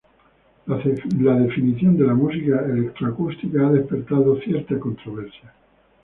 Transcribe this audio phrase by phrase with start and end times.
[0.65, 0.77] La
[1.35, 5.53] definición de la música electroacústica ha despertado cierta controversia.